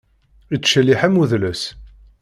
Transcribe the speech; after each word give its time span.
Ittcelliḥ 0.55 0.99
am 1.07 1.15
udles. 1.21 1.63